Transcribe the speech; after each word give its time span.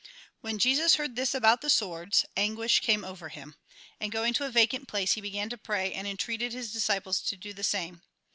When 0.39 0.57
Jesus 0.57 0.95
heard 0.95 1.15
this 1.15 1.35
about 1.35 1.61
the 1.61 1.69
swords, 1.69 2.25
anguish 2.35 2.79
came 2.79 3.03
over 3.05 3.29
him. 3.29 3.53
And 3.99 4.11
going 4.11 4.33
to 4.33 4.45
a 4.45 4.49
vacant 4.49 4.87
place, 4.87 5.13
he 5.13 5.21
began 5.21 5.47
to 5.49 5.59
pray, 5.59 5.93
and 5.93 6.07
entreated 6.07 6.53
his 6.53 6.73
disciples 6.73 7.21
to 7.21 7.37
do 7.37 7.53
the 7.53 7.63
same. 7.63 8.01